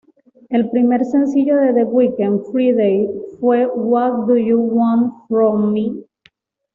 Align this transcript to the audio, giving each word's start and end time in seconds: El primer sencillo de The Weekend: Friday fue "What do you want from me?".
El 0.49 0.67
primer 0.71 1.05
sencillo 1.05 1.57
de 1.57 1.75
The 1.75 1.83
Weekend: 1.83 2.45
Friday 2.51 3.07
fue 3.39 3.67
"What 3.67 4.25
do 4.25 4.35
you 4.35 4.57
want 4.59 5.27
from 5.29 5.71
me?". 5.73 6.03